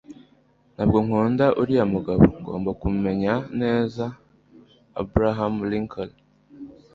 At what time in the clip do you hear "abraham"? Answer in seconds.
5.01-5.53